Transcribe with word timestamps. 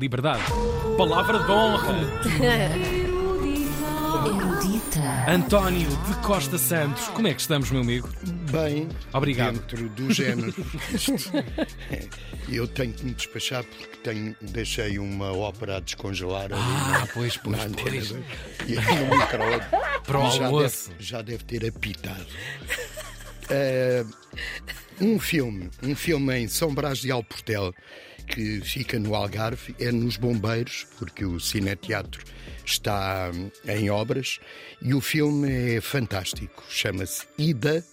Liberdade. 0.00 0.44
Palavra 0.96 1.40
de 1.40 1.50
honra. 1.50 1.92
Erudita. 4.24 5.00
António 5.28 5.88
de 5.90 6.14
Costa 6.24 6.56
Santos. 6.58 7.08
Como 7.08 7.26
é 7.26 7.34
que 7.34 7.40
estamos, 7.40 7.72
meu 7.72 7.80
amigo? 7.80 8.08
Bem, 8.52 8.88
Obrigado. 9.12 9.54
dentro 9.58 9.88
do 9.88 10.12
género. 10.14 10.54
Isto, 10.94 11.14
Eu 12.48 12.68
tenho 12.68 12.92
que 12.92 13.04
me 13.04 13.14
despachar 13.14 13.64
porque 13.64 13.96
tenho, 14.04 14.36
deixei 14.40 14.96
uma 15.00 15.32
ópera 15.32 15.78
a 15.78 15.80
descongelar 15.80 16.44
ali 16.52 16.54
Ah, 16.54 17.08
pois, 17.12 17.34
na, 17.38 17.42
pois, 17.42 17.56
na 17.56 17.64
antena 17.64 17.90
pois. 17.90 18.10
e 18.68 18.74
no 18.76 19.16
micro-ondas. 19.16 19.66
Para 20.06 20.18
o 20.20 20.30
já 20.30 20.46
almoço. 20.46 20.90
Deve, 20.90 21.02
já 21.04 21.20
deve 21.22 21.42
ter 21.42 21.66
apitado. 21.66 22.26
Eh, 23.48 24.04
um 25.00 25.18
filme, 25.18 25.68
um 25.82 25.96
filme 25.96 26.38
em 26.38 26.46
São 26.46 26.72
Brás 26.72 26.98
de 26.98 27.10
Alportel, 27.10 27.74
que 28.30 28.60
fica 28.60 28.98
no 28.98 29.14
Algarve, 29.14 29.74
é 29.78 29.90
nos 29.90 30.16
Bombeiros, 30.16 30.86
porque 30.98 31.24
o 31.24 31.40
Cineteatro 31.40 32.24
está 32.64 33.30
hum, 33.34 33.50
em 33.66 33.90
obras, 33.90 34.38
e 34.80 34.94
o 34.94 35.00
filme 35.00 35.76
é 35.76 35.80
fantástico. 35.80 36.64
Chama-se 36.68 37.26
Ida, 37.36 37.84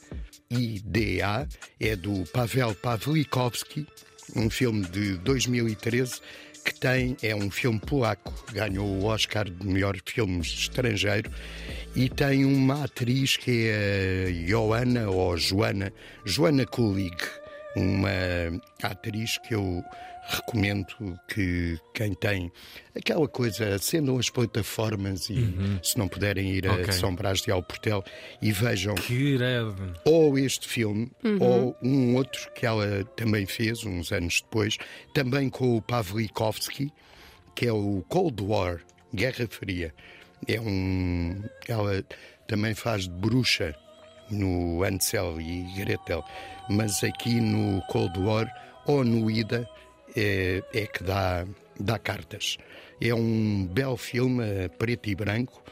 IDA, 0.50 1.48
é 1.80 1.96
do 1.96 2.24
Pavel 2.32 2.76
Pawlikowski, 2.76 3.88
um 4.36 4.50
filme 4.50 4.86
de 4.88 5.18
2013 5.18 6.22
que 6.64 6.74
tem, 6.76 7.16
é 7.24 7.34
um 7.34 7.50
filme 7.50 7.80
polaco, 7.80 8.34
ganhou 8.52 8.86
o 8.86 9.06
Oscar 9.06 9.50
de 9.50 9.66
melhor 9.66 9.96
filme 10.06 10.42
estrangeiro 10.42 11.32
e 11.96 12.10
tem 12.10 12.44
uma 12.44 12.84
atriz 12.84 13.38
que 13.38 13.70
é 13.70 14.26
a 14.28 14.48
Joana 14.48 15.10
ou 15.10 15.38
Joana, 15.38 15.94
Joana 16.26 16.66
Kulig, 16.66 17.16
uma 17.78 18.10
atriz 18.84 19.38
que 19.38 19.56
eu 19.56 19.82
recomendo 20.28 20.88
que 21.28 21.80
quem 21.94 22.14
tem 22.14 22.52
aquela 22.96 23.28
coisa, 23.28 23.76
acendam 23.76 24.18
as 24.20 24.30
plataformas 24.30 25.30
e 25.30 25.54
se 25.84 25.98
não 25.98 26.08
puderem 26.08 26.52
ir 26.52 26.68
Ok. 26.68 26.86
a 26.86 26.92
São 26.92 27.16
Brás 27.16 27.42
de 27.42 27.52
Alportel 27.52 28.04
e 28.42 28.52
vejam 28.52 28.96
Querido. 28.96 29.94
ou 30.04 30.38
este 30.38 30.68
filme, 30.68 31.10
ou 31.40 31.76
um 31.82 32.16
outro 32.16 32.52
que 32.54 32.66
ela 32.66 33.04
também 33.16 33.46
fez, 33.46 33.84
uns 33.86 34.12
anos 34.12 34.42
depois, 34.42 34.78
também 35.14 35.50
com 35.50 35.78
o 35.78 35.82
Pavlikovsky, 35.82 36.92
que 37.56 37.66
é 37.68 37.72
o 37.72 38.04
Cold 38.10 38.44
War, 38.44 38.82
Guerra 39.14 39.48
Fria. 39.50 39.94
É 40.48 40.60
um. 40.60 41.42
Ela 41.68 42.04
também 42.48 42.76
faz 42.76 43.04
de 43.04 43.10
bruxa 43.10 43.76
no 44.30 44.84
Ansel 44.84 45.40
e 45.42 45.64
Gretel, 45.76 46.24
mas 46.70 47.04
aqui 47.04 47.40
no 47.42 47.82
Cold 47.88 48.20
War 48.20 48.48
ou 48.86 49.04
no 49.04 49.32
Ida 49.32 49.68
é, 50.18 50.64
é 50.74 50.88
que 50.88 51.04
dá, 51.04 51.46
dá 51.80 52.00
cartas. 52.00 52.58
É 53.00 53.14
um 53.14 53.66
belo 53.66 53.98
filme, 53.98 54.44
a 54.66 54.70
preto 54.70 55.10
e 55.10 55.16
branco. 55.16 55.64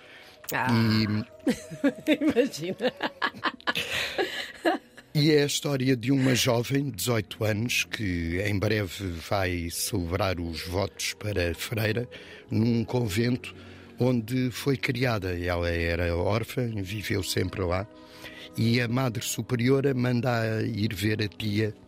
Ah, 0.54 0.68
E 0.72 1.08
imagina. 2.22 2.94
E 5.14 5.32
é 5.32 5.44
a 5.44 5.46
história 5.46 5.96
de 5.96 6.12
uma 6.12 6.36
jovem 6.36 6.86
de 6.86 6.92
18 6.92 7.44
anos 7.46 7.84
que 7.86 8.42
em 8.46 8.60
breve 8.60 9.08
vai 9.30 9.70
celebrar 9.72 10.40
os 10.40 10.68
votos 10.68 11.14
para 11.14 11.56
freira 11.56 12.08
num 12.52 12.84
convento 12.84 13.56
onde 13.98 14.52
foi 14.52 14.78
criada. 14.78 15.40
Ela 15.40 15.70
era 15.70 16.16
órfã, 16.16 16.70
viveu 16.84 17.24
sempre 17.24 17.62
lá. 17.62 17.88
E 18.58 18.80
a 18.82 18.88
Madre 18.88 19.24
Superiora 19.24 19.94
manda 19.94 20.62
ir 20.64 20.94
ver 20.94 21.22
a 21.22 21.28
tia 21.28 21.74
eh, 21.74 21.85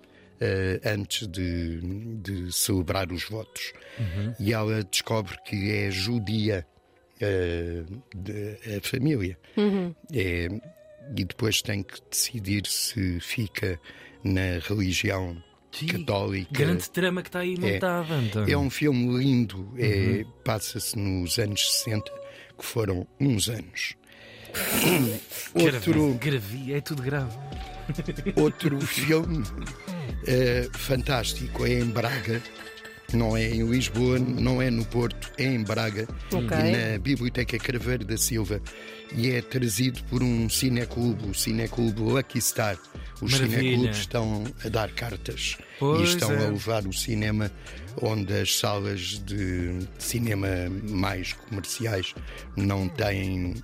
antes 0.85 1.27
de, 1.27 1.80
de 2.21 2.52
celebrar 2.52 3.11
os 3.11 3.23
votos. 3.27 3.73
E 4.39 4.53
ela 4.53 4.83
descobre 4.83 5.35
que 5.45 5.71
é 5.71 5.89
judia 5.91 6.66
eh, 7.19 7.83
de- 8.16 8.77
a 8.77 8.81
família. 8.88 9.38
É, 10.13 10.47
e 11.15 11.23
depois 11.25 11.61
tem 11.61 11.81
que 11.83 11.99
decidir 12.11 12.65
se 12.67 13.20
fica 13.21 13.80
na 14.23 14.59
religião 14.67 15.42
Sim, 15.71 15.87
católica. 15.87 16.49
Grande 16.52 16.89
trama 16.89 17.21
que 17.21 17.30
está 17.30 17.39
aí 17.39 17.58
montada, 17.58 18.14
António. 18.14 18.54
É 18.54 18.58
um 18.58 18.69
filme 18.69 19.17
lindo, 19.17 19.73
é, 19.77 20.23
passa-se 20.43 20.98
nos 20.98 21.37
anos 21.39 21.71
60, 21.80 22.11
que 22.58 22.65
foram 22.65 23.08
uns 23.19 23.48
anos. 23.49 23.95
outro, 25.54 26.14
Gravia, 26.15 26.77
é 26.77 26.81
tudo 26.81 27.02
grave. 27.02 27.36
outro 28.36 28.80
filme 28.86 29.43
eh, 30.27 30.67
fantástico 30.73 31.65
é 31.65 31.73
em 31.80 31.86
Braga, 31.86 32.42
não 33.14 33.38
é 33.38 33.48
em 33.49 33.65
Lisboa, 33.70 34.20
não 34.20 34.61
é 34.61 34.70
no 34.70 34.83
Porto, 34.86 35.32
é 35.38 35.45
em 35.45 35.64
Braga, 35.64 36.08
Ok. 36.33 36.49
na 36.49 36.98
Biblioteca 36.99 37.58
Craveiro 37.58 38.04
da 38.05 38.17
Silva. 38.17 38.61
E 39.16 39.32
é 39.32 39.42
trazido 39.42 40.04
por 40.10 40.21
um 40.21 40.49
cineclube, 40.49 41.30
o 41.30 41.33
cineclube 41.33 42.02
Lucky 42.02 42.42
Star. 42.42 42.77
Os 43.21 43.32
Maravilha. 43.32 43.60
cineclubes 43.61 43.98
estão 43.99 44.43
a 44.66 44.70
dar 44.70 44.92
cartas 44.92 45.58
Pois 45.80 46.02
e 46.02 46.04
estão 46.14 46.32
é. 46.33 46.45
a 46.45 46.49
levar 46.49 46.86
o 46.86 46.92
cinema 46.93 47.49
onde 48.02 48.33
as 48.33 48.58
salas 48.60 49.20
de 49.26 49.80
cinema 49.98 50.48
mais 50.89 51.32
comerciais 51.33 52.14
não 52.58 52.87
têm 52.89 53.55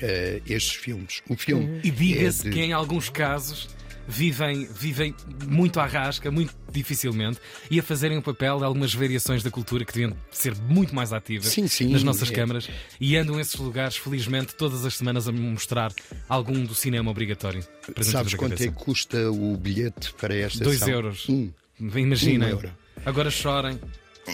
eh, 0.00 0.40
estes 0.46 0.76
filmes. 0.76 1.20
O 1.28 1.36
filme 1.36 1.80
E 1.82 1.90
diga-se 1.90 2.42
é 2.46 2.50
de- 2.50 2.56
que 2.56 2.62
em 2.62 2.72
alguns 2.72 3.10
casos 3.10 3.68
vivem, 4.06 4.66
vivem 4.66 5.14
muito 5.46 5.78
à 5.80 5.86
rasca, 5.86 6.30
muito 6.30 6.54
dificilmente, 6.70 7.38
e 7.70 7.78
a 7.78 7.82
fazerem 7.82 8.18
o 8.18 8.22
papel 8.22 8.58
de 8.58 8.64
algumas 8.64 8.94
variações 8.94 9.42
da 9.42 9.50
cultura 9.50 9.84
que 9.84 9.92
deviam 9.92 10.16
ser 10.30 10.54
muito 10.56 10.94
mais 10.94 11.12
ativas 11.12 11.48
Sim, 11.48 11.66
sim, 11.68 11.88
nas 11.90 12.02
nossas 12.02 12.30
é. 12.30 12.34
câmaras 12.34 12.68
e 13.00 13.16
andam 13.16 13.38
esses 13.38 13.56
lugares, 13.56 13.96
felizmente, 13.96 14.54
todas 14.54 14.84
as 14.84 14.94
semanas 14.96 15.28
a 15.28 15.32
mostrar 15.32 15.92
algum 16.28 16.64
do 16.64 16.74
cinema 16.74 17.10
obrigatório. 17.10 17.62
Sabes 18.00 18.34
quanto 18.34 18.54
é 18.54 18.56
cabeça. 18.56 18.78
que 18.78 18.84
custa 18.84 19.30
o 19.30 19.56
bilhete 19.56 20.12
para 20.14 20.34
esta 20.34 20.64
Dois 20.64 20.78
sessão? 20.78 20.94
euros. 20.94 21.28
Um. 21.28 21.50
Imaginem. 21.80 22.48
Um 22.48 22.50
euro. 22.50 22.70
Agora 23.04 23.30
chorem. 23.30 23.78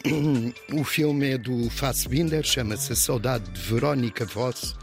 O 0.75 0.85
filme 0.85 1.31
é 1.31 1.39
do 1.39 1.71
Fassbinder, 1.71 2.45
chama-se 2.45 2.93
A 2.93 2.97
Saudade 2.97 3.51
de 3.51 3.59
Verónica 3.61 4.27
Voss 4.27 4.77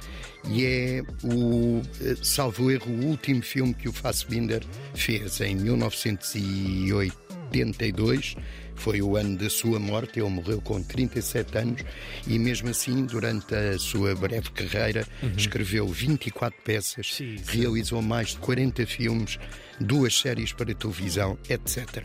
e 0.50 0.66
é 0.66 1.04
o, 1.24 1.82
eh, 2.02 2.16
salvo 2.22 2.70
erro, 2.72 2.92
o 2.92 3.06
último 3.06 3.42
filme 3.42 3.74
que 3.74 3.88
o 3.90 3.94
Fassbinder 3.94 4.64
fez 4.94 5.42
em 5.42 5.56
1982. 5.56 8.36
Foi 8.78 9.02
o 9.02 9.16
ano 9.16 9.38
da 9.38 9.50
sua 9.50 9.80
morte, 9.80 10.20
ele 10.20 10.28
morreu 10.30 10.60
com 10.62 10.84
37 10.84 11.58
anos 11.58 11.82
e, 12.28 12.38
mesmo 12.38 12.68
assim, 12.70 13.06
durante 13.06 13.56
a 13.56 13.80
sua 13.80 14.14
breve 14.14 14.50
carreira, 14.52 15.08
escreveu 15.38 15.88
24 15.88 16.62
peças, 16.62 17.08
Sim, 17.14 17.38
sim. 17.38 17.44
realizou 17.48 18.02
mais 18.02 18.32
de 18.32 18.38
40 18.38 18.86
filmes, 18.86 19.40
duas 19.80 20.20
séries 20.20 20.52
para 20.52 20.76
televisão, 20.76 21.38
etc. 21.50 22.04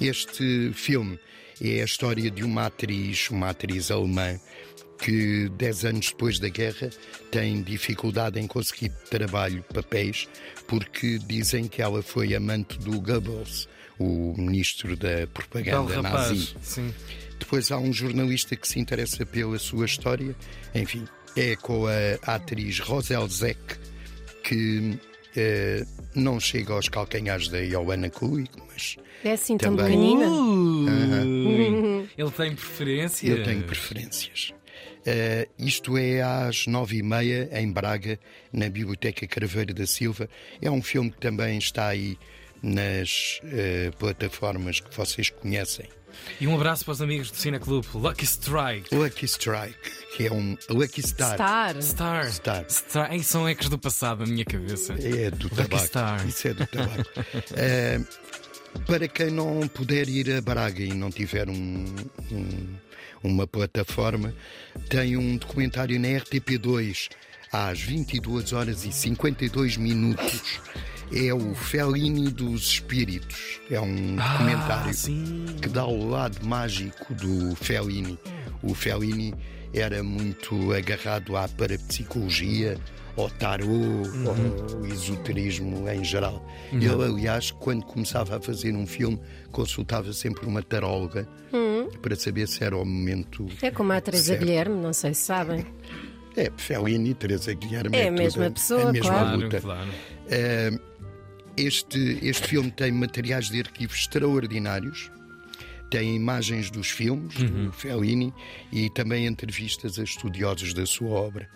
Este 0.00 0.72
filme 0.72 1.18
é 1.60 1.82
a 1.82 1.84
história 1.84 2.30
de 2.30 2.42
uma 2.42 2.64
atriz, 2.66 3.28
uma 3.30 3.50
atriz 3.50 3.90
alemã, 3.90 4.40
que 4.98 5.48
dez 5.50 5.84
anos 5.84 6.08
depois 6.08 6.38
da 6.38 6.48
guerra 6.48 6.90
tem 7.30 7.62
dificuldade 7.62 8.38
em 8.40 8.46
conseguir 8.46 8.90
trabalho, 9.10 9.64
papéis, 9.72 10.28
porque 10.66 11.18
dizem 11.18 11.68
que 11.68 11.80
ela 11.80 12.02
foi 12.02 12.34
amante 12.34 12.78
do 12.78 13.00
Goebbels, 13.00 13.68
o 13.98 14.34
ministro 14.36 14.96
da 14.96 15.26
propaganda 15.32 16.00
nazi. 16.02 16.02
rapaz. 16.02 16.54
Sim. 16.62 16.94
Depois 17.38 17.70
há 17.70 17.78
um 17.78 17.92
jornalista 17.92 18.56
que 18.56 18.66
se 18.66 18.78
interessa 18.80 19.24
pela 19.24 19.58
sua 19.58 19.86
história. 19.86 20.34
Enfim, 20.74 21.04
é 21.36 21.54
com 21.56 21.84
a 21.86 22.34
atriz 22.34 22.80
Rosel 22.80 23.28
Zeck, 23.28 23.58
que 24.42 24.98
eh, 25.36 25.84
não 26.14 26.40
chega 26.40 26.72
aos 26.72 26.88
calcanhares 26.88 27.48
da 27.48 27.64
Joanna 27.64 28.10
Kulig, 28.10 28.50
mas 28.72 28.96
É 29.24 29.32
assim 29.32 29.56
tão 29.56 29.76
Também. 29.76 29.92
pequenina. 29.92 30.26
Ui, 30.28 32.08
Ele 32.16 32.30
tem 32.30 32.54
preferência. 32.54 33.28
eu 33.28 33.42
tenho 33.44 33.62
preferências. 33.62 34.52
Eh, 35.06 35.48
isto 35.58 35.96
é 35.96 36.20
às 36.22 36.66
nove 36.66 36.98
e 36.98 37.02
meia 37.02 37.48
em 37.52 37.70
Braga, 37.72 38.18
na 38.52 38.68
Biblioteca 38.68 39.26
Craveiro 39.26 39.72
da 39.74 39.86
Silva. 39.86 40.28
É 40.60 40.70
um 40.70 40.82
filme 40.82 41.10
que 41.10 41.18
também 41.18 41.58
está 41.58 41.86
aí 41.88 42.18
nas 42.62 43.40
eh, 43.44 43.90
plataformas 43.98 44.80
que 44.80 44.94
vocês 44.96 45.30
conhecem. 45.30 45.86
E 46.40 46.46
um 46.48 46.54
abraço 46.54 46.84
para 46.84 46.92
os 46.92 47.00
amigos 47.02 47.30
do 47.30 47.36
Cine 47.36 47.60
Clube, 47.60 47.86
Lucky 47.94 48.24
Strike. 48.24 48.92
Lucky 48.94 49.24
Strike, 49.26 49.78
que 50.16 50.26
é 50.26 50.32
um 50.32 50.56
Lucky 50.68 51.00
Star. 51.06 51.34
Star. 51.34 51.80
Star. 51.82 52.32
Star. 52.32 52.64
Star. 52.68 53.12
Ei, 53.12 53.22
são 53.22 53.48
ecos 53.48 53.68
do 53.68 53.78
passado 53.78 54.20
na 54.20 54.32
minha 54.32 54.44
cabeça. 54.44 54.94
É 54.94 55.30
do 55.30 55.44
Lucky 55.44 55.56
tabaco. 55.56 55.84
Star. 55.86 56.26
Isso 56.26 56.48
é 56.48 56.54
do 56.54 56.66
tabaco. 56.66 57.10
Eh, 57.56 58.00
para 58.86 59.06
quem 59.08 59.30
não 59.30 59.66
puder 59.68 60.08
ir 60.08 60.30
a 60.32 60.40
Braga 60.40 60.82
e 60.82 60.92
não 60.92 61.10
tiver 61.10 61.48
um- 61.48 61.84
um- 62.32 62.74
uma 63.22 63.46
plataforma, 63.46 64.34
tem 64.88 65.16
um 65.16 65.36
documentário 65.36 65.98
na 65.98 66.08
RTP2 66.08 67.08
às 67.52 67.80
22 67.80 68.52
horas 68.52 68.84
e 68.84 68.92
52 68.92 69.76
minutos. 69.76 70.60
É 71.10 71.32
o 71.32 71.54
Fellini 71.54 72.30
dos 72.30 72.62
Espíritos. 72.64 73.60
É 73.70 73.80
um 73.80 74.16
documentário 74.16 74.90
Ah, 74.90 75.60
que 75.62 75.68
dá 75.68 75.86
o 75.86 76.06
lado 76.08 76.44
mágico 76.46 77.14
do 77.14 77.56
Fellini. 77.56 78.18
O 78.62 78.74
Fellini 78.74 79.34
era 79.72 80.02
muito 80.02 80.72
agarrado 80.72 81.36
à 81.36 81.48
parapsicologia, 81.48 82.78
ao 83.16 83.28
tarô, 83.30 84.02
ao 84.26 84.86
esoterismo 84.86 85.88
em 85.88 86.04
geral. 86.04 86.46
Ele, 86.72 87.04
aliás, 87.04 87.50
quando 87.50 87.84
começava 87.84 88.36
a 88.36 88.40
fazer 88.40 88.74
um 88.74 88.86
filme, 88.86 89.20
consultava 89.50 90.12
sempre 90.12 90.46
uma 90.46 90.62
taróloga 90.62 91.28
para 92.00 92.16
saber 92.16 92.46
se 92.46 92.62
era 92.62 92.76
o 92.76 92.84
momento. 92.84 93.46
É 93.62 93.70
como 93.70 93.92
a 93.92 94.00
Teresa 94.00 94.24
certo. 94.24 94.40
Guilherme, 94.40 94.80
não 94.80 94.92
sei 94.92 95.14
se 95.14 95.22
sabem. 95.22 95.66
É, 96.36 96.52
Fellini, 96.56 97.14
Teresa 97.14 97.52
Guilherme. 97.52 97.96
É 97.96 98.02
a 98.02 98.04
toda 98.10 98.22
mesma 98.22 98.50
pessoa, 98.50 98.88
a 98.88 98.92
mesma 98.92 99.10
claro. 99.10 99.40
luta. 99.40 99.60
claro. 99.60 99.90
Eh, 100.30 100.70
este, 101.56 102.18
este 102.22 102.46
filme 102.46 102.70
tem 102.70 102.92
materiais 102.92 103.50
de 103.50 103.58
arquivo 103.60 103.92
extraordinários. 103.92 105.10
Tem 105.90 106.16
imagens 106.16 106.70
dos 106.70 106.90
filmes 106.90 107.34
do 107.34 107.72
Fellini 107.72 108.32
e 108.70 108.90
também 108.90 109.26
entrevistas 109.26 109.98
a 109.98 110.04
estudiosos 110.04 110.74
da 110.74 110.84
sua 110.84 111.10
obra. 111.10 111.48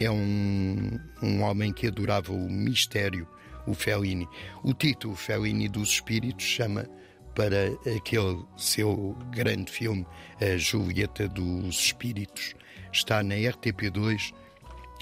É 0.00 0.10
um, 0.10 0.98
um 1.22 1.42
homem 1.42 1.72
que 1.72 1.86
adorava 1.86 2.32
o 2.32 2.50
mistério, 2.50 3.28
o 3.66 3.74
Fellini. 3.74 4.26
O 4.62 4.72
título 4.72 5.14
Fellini 5.14 5.68
dos 5.68 5.90
Espíritos 5.90 6.44
chama 6.44 6.88
para 7.34 7.68
aquele 7.96 8.42
seu 8.56 9.16
grande 9.30 9.70
filme, 9.70 10.06
A 10.40 10.56
Julieta 10.56 11.28
dos 11.28 11.76
Espíritos. 11.76 12.54
Está 12.92 13.22
na 13.22 13.34
RTP2 13.34 14.32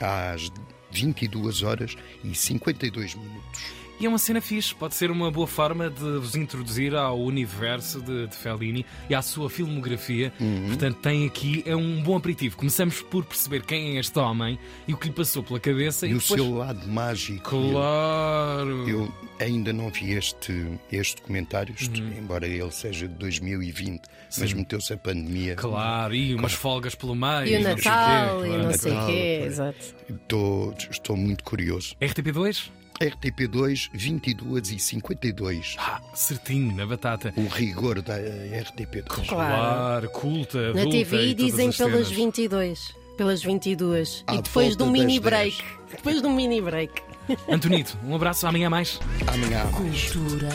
às 0.02 0.50
22 0.90 1.62
horas 1.62 1.96
e 2.24 2.34
52 2.34 3.14
minutos. 3.14 3.85
E 3.98 4.04
é 4.04 4.08
uma 4.08 4.18
cena 4.18 4.42
fixe, 4.42 4.74
pode 4.74 4.94
ser 4.94 5.10
uma 5.10 5.30
boa 5.30 5.46
forma 5.46 5.88
de 5.88 6.18
vos 6.18 6.34
introduzir 6.36 6.94
ao 6.94 7.18
universo 7.18 8.00
de, 8.02 8.26
de 8.26 8.36
Fellini 8.36 8.84
e 9.08 9.14
à 9.14 9.22
sua 9.22 9.48
filmografia. 9.48 10.32
Uhum. 10.38 10.66
Portanto, 10.68 10.98
tem 10.98 11.26
aqui 11.26 11.62
é 11.66 11.74
um 11.74 12.02
bom 12.02 12.14
aperitivo. 12.16 12.56
Começamos 12.58 13.00
por 13.00 13.24
perceber 13.24 13.62
quem 13.62 13.96
é 13.96 14.00
este 14.00 14.18
homem 14.18 14.58
e 14.86 14.92
o 14.92 14.98
que 14.98 15.06
lhe 15.08 15.14
passou 15.14 15.42
pela 15.42 15.58
cabeça 15.58 16.06
E, 16.06 16.10
e, 16.10 16.14
o 16.14 16.18
depois. 16.18 16.40
seu 16.42 16.54
lado 16.58 16.86
mágico. 16.86 17.48
Claro! 17.48 18.88
Eu 18.88 19.12
ainda 19.40 19.72
não 19.72 19.88
vi 19.90 20.12
este, 20.12 20.78
este 20.92 21.16
documentário, 21.16 21.74
isto, 21.78 21.98
Uhum. 22.00 22.12
embora 22.18 22.46
ele 22.46 22.70
seja 22.70 23.08
de 23.08 23.14
2020, 23.14 24.02
mas 24.38 24.52
meteu-se 24.52 24.92
a 24.92 24.96
pandemia. 24.98 25.54
Claro, 25.56 26.14
e 26.14 26.34
umas 26.34 26.52
folgas 26.52 26.94
pelo 26.94 27.14
meio. 27.14 27.46
E 27.46 27.56
o 27.56 27.62
não 27.62 27.76
sei 27.78 27.90
Natal, 27.90 28.40
quê, 28.42 28.46
e 28.46 28.48
claro. 28.50 28.62
não 28.62 28.72
sei 28.74 28.90
o 28.90 28.94
Natal, 28.94 29.08
quê, 29.10 29.34
claro. 29.36 29.50
exato. 29.52 29.94
Estou, 30.10 30.74
estou 30.90 31.16
muito 31.16 31.44
curioso. 31.44 31.94
RTP2? 32.00 32.70
RTP2, 33.00 33.90
22 33.92 34.72
e 34.72 34.78
52. 34.78 35.76
Ah, 35.78 36.00
certinho, 36.14 36.74
na 36.74 36.86
batata. 36.86 37.32
O 37.36 37.46
rigor 37.48 38.00
da 38.02 38.18
RTP2. 38.18 39.26
Claro. 39.28 40.10
culta, 40.10 40.72
Na 40.72 40.86
TV 40.88 41.34
dizem 41.34 41.68
as 41.68 41.76
pelas 41.76 41.92
cenas. 41.92 42.10
22. 42.10 42.94
Pelas 43.16 43.42
22. 43.42 44.24
À 44.26 44.34
e 44.34 44.42
depois 44.42 44.76
de 44.76 44.82
um 44.82 44.90
mini 44.90 45.18
10. 45.18 45.20
break. 45.20 45.64
Depois 45.90 46.20
de 46.20 46.26
um 46.26 46.34
mini 46.34 46.60
break. 46.60 46.92
Antonito, 47.48 47.98
um 48.04 48.14
abraço, 48.14 48.46
amanhã 48.46 48.70
mais. 48.70 49.00
Amanhã 49.26 49.64
mais. 49.64 50.10
Cultura 50.10 50.50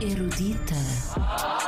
erudita. 0.00 1.54